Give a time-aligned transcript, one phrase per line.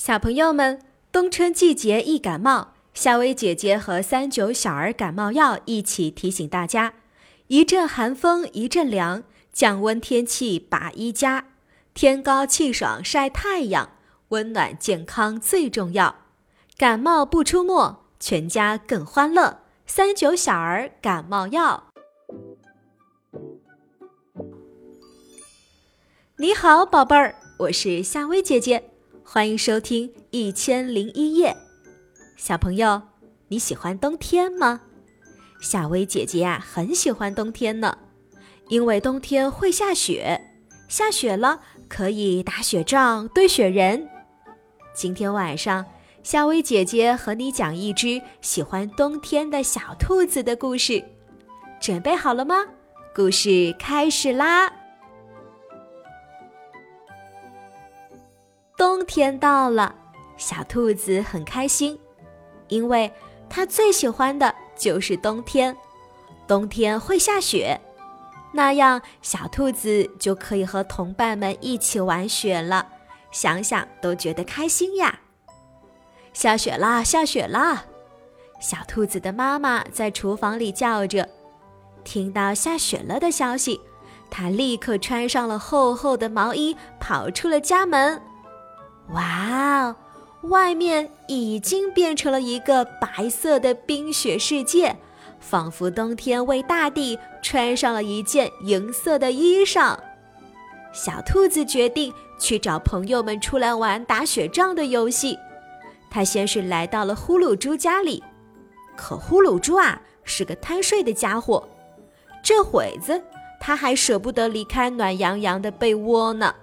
[0.00, 0.80] 小朋友们，
[1.12, 6.94] 冬春季节易感冒，夏薇姐姐和三九小儿感冒药一起提醒大家：
[7.48, 11.48] 一阵寒风一阵凉，降温天气把衣加，
[11.92, 13.90] 天高气爽晒太阳，
[14.28, 16.16] 温暖健康最重要。
[16.78, 19.58] 感冒不出没，全家更欢乐。
[19.84, 21.92] 三九小儿感冒药。
[26.38, 28.89] 你好，宝贝儿，我是夏薇姐姐。
[29.32, 31.52] 欢迎收听《一千零一夜》，
[32.36, 33.00] 小朋友，
[33.46, 34.80] 你喜欢冬天吗？
[35.60, 37.96] 夏薇姐姐呀，很喜欢冬天呢，
[38.66, 40.40] 因为冬天会下雪，
[40.88, 44.08] 下雪了可以打雪仗、堆雪人。
[44.92, 45.86] 今天晚上，
[46.24, 51.04] 夏薇姐姐和你讲一只喜欢冬天的小兔子的故事，
[51.80, 52.56] 准备好了吗？
[53.14, 54.79] 故事开始啦！
[58.80, 59.94] 冬天到了，
[60.38, 62.00] 小兔子很开心，
[62.68, 63.12] 因为
[63.46, 65.76] 它最喜欢的就是冬天。
[66.48, 67.78] 冬天会下雪，
[68.54, 72.88] 那样小兔子就可以和同伴们一起玩雪了，
[73.30, 75.20] 想想都觉得开心呀！
[76.32, 77.84] 下雪啦，下雪啦！
[78.62, 81.28] 小兔子的妈妈在厨房里叫着。
[82.02, 83.78] 听到下雪了的消息，
[84.30, 88.18] 它立刻穿上了厚厚的毛衣，跑出了家门。
[89.12, 89.96] 哇哦，
[90.42, 94.96] 外面已经变成了一个白色的冰雪世界，
[95.40, 99.96] 仿佛冬天为大地穿上了一件银色的衣裳。
[100.92, 105.38] 小兔子决定去找朋友们出来玩打雪仗的游戏。
[106.10, 108.22] 它先是来到了呼噜猪家里，
[108.96, 111.68] 可呼噜猪啊是个贪睡的家伙，
[112.42, 113.22] 这会子
[113.60, 116.54] 他还舍不得离开暖洋洋的被窝呢。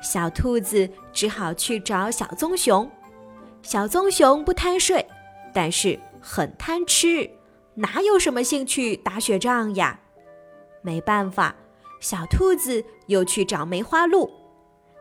[0.00, 2.90] 小兔子只好去找小棕熊。
[3.62, 5.04] 小棕熊不贪睡，
[5.52, 7.28] 但是很贪吃，
[7.74, 9.98] 哪有什么兴趣打雪仗呀？
[10.82, 11.56] 没办法，
[12.00, 14.30] 小兔子又去找梅花鹿。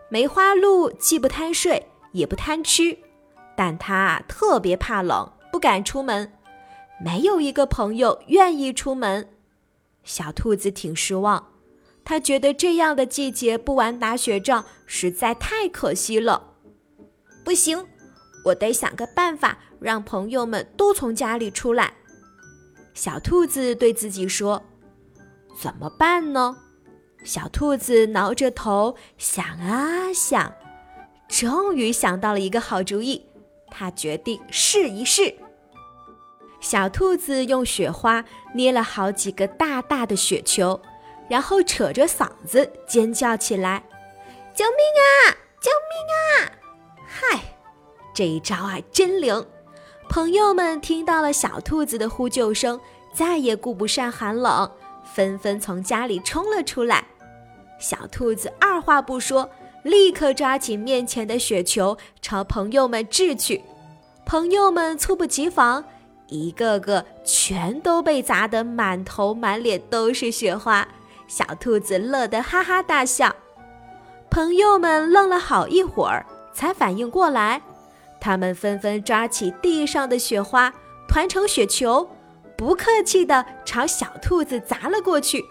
[0.09, 2.97] 梅花鹿既不贪睡，也不贪吃，
[3.55, 6.33] 但它特别怕冷，不敢出门，
[7.03, 9.29] 没有一个朋友愿意出门。
[10.03, 11.51] 小兔子挺失望。
[12.05, 16.53] 他觉得这样的季节不玩打雪仗实在太可惜了。
[17.43, 17.85] 不行，
[18.45, 21.93] 我得想个办法让朋友们都从家里出来。
[22.93, 24.63] 小兔子对自己说
[25.59, 26.55] ：“怎么办呢？”
[27.25, 30.53] 小兔子挠着头想啊想，
[31.27, 33.25] 终于想到了一个好主意。
[33.71, 35.35] 他决定试一试。
[36.61, 38.23] 小兔子用雪花
[38.53, 40.79] 捏了好几个大大的雪球。
[41.27, 43.83] 然后扯着嗓子尖叫起来
[44.53, 45.35] ：“救命啊！
[45.59, 46.51] 救命啊！”
[47.07, 47.39] 嗨，
[48.13, 49.45] 这一招啊真灵！
[50.07, 52.79] 朋友们听到了小兔子的呼救声，
[53.11, 54.71] 再也顾不上寒冷，
[55.03, 57.03] 纷纷从家里冲了出来。
[57.79, 59.49] 小兔子二话不说，
[59.83, 63.63] 立刻抓起面前的雪球朝朋友们掷去。
[64.25, 65.83] 朋友们猝不及防，
[66.27, 70.87] 一个个全都被砸得满头满脸都是雪花。
[71.27, 73.35] 小兔子乐得哈哈大笑，
[74.29, 77.61] 朋友们愣了好一会儿，才反应过来。
[78.19, 80.73] 他们纷纷抓起地上的雪花，
[81.07, 82.09] 团成雪球，
[82.57, 85.43] 不客气地朝小兔子砸了过去。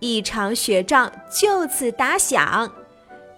[0.00, 2.70] 一场雪仗就此打响，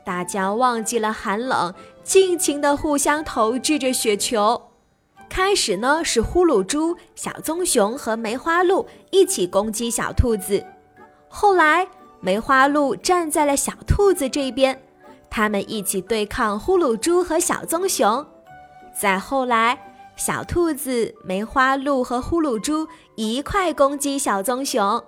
[0.04, 1.72] 大家忘记了寒冷，
[2.02, 4.70] 尽情地互相投掷着雪球。
[5.28, 10.64] 开始呢，是呼噜猪、小棕熊和梅花鹿一起攻击小兔子。
[11.28, 11.86] 后来，
[12.20, 14.82] 梅花鹿站在了小兔子这边，
[15.30, 18.26] 他们一起对抗呼噜猪和小棕熊。
[18.98, 19.78] 再后来，
[20.16, 25.04] 小兔子、梅花鹿和呼噜猪一块攻击小棕熊，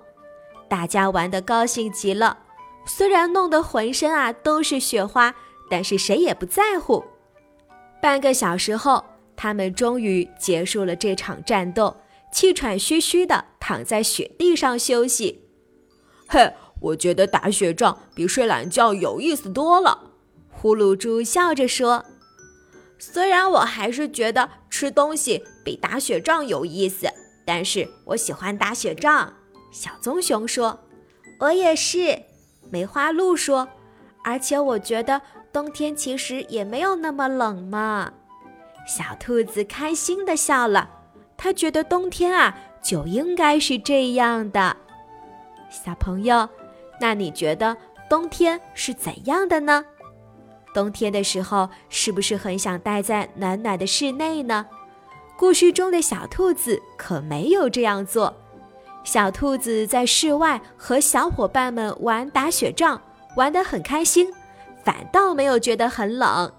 [0.69, 2.39] 大家玩得高兴极了。
[2.87, 5.35] 虽然弄得浑身啊都是雪花，
[5.69, 7.03] 但是谁也不在乎。
[8.01, 9.05] 半个小时后，
[9.35, 11.97] 他们终于结束了这场战斗，
[12.33, 15.40] 气喘吁吁地躺在雪地上休息。
[16.33, 20.13] 嘿，我觉得打雪仗比睡懒觉有意思多了。
[20.49, 22.05] 呼噜猪笑着说
[23.01, 27.09] ：“虽然我还是觉得吃东西比打雪仗有意思，
[27.45, 29.35] 但是我喜欢打雪仗。”
[29.73, 30.79] 小棕熊说
[31.41, 32.23] ：“我也是。”
[32.71, 33.67] 梅花鹿说
[34.23, 35.21] ：“而且我觉得
[35.53, 38.13] 冬天其实也没有那么冷嘛。”
[38.87, 40.91] 小兔子开心地笑了，
[41.37, 44.77] 它觉得冬天啊就应该是这样的。
[45.71, 46.49] 小朋友，
[47.01, 47.77] 那你觉得
[48.09, 49.85] 冬天是怎样的呢？
[50.75, 54.67] 冬天的时候是不是很想待在暖暖的室内呢？
[55.39, 58.35] 故事中的小兔子可没有这样做。
[59.05, 63.01] 小兔子在室外和小伙伴们玩打雪仗，
[63.37, 64.31] 玩得很开心，
[64.85, 66.53] 反倒没有觉得很冷。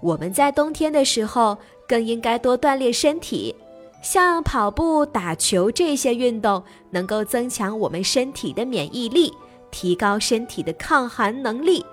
[0.00, 3.54] 我们在冬天的时候更应该多锻炼身体，
[4.02, 9.34] 像跑步、打球这些运动，能够增强我们身体的免疫力，
[9.70, 11.84] 提高身体的抗寒能力。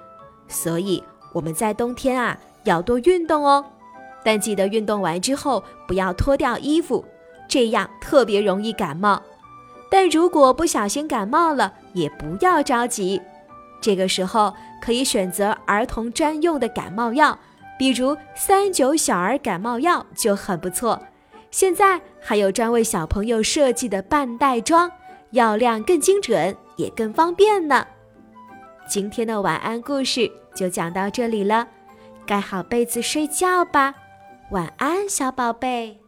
[0.48, 1.04] 所以
[1.34, 3.66] 我们在冬天啊要多运动哦，
[4.24, 7.04] 但记得运动完之后不要脱掉衣服，
[7.48, 9.22] 这样特别容易感冒。
[9.90, 13.20] 但如果不小心感冒了，也不要着急。
[13.82, 17.38] 这个时候可以选择儿童专用的感冒药，
[17.78, 21.02] 比如三九小儿感冒药就很不错。
[21.54, 24.92] 现在还有专为小朋友设计的半袋装，
[25.34, 27.86] 药量更精准，也更方便呢。
[28.90, 31.68] 今天的晚安故事就讲到这里了，
[32.26, 33.94] 盖好被子睡觉吧，
[34.50, 36.03] 晚安，小宝贝。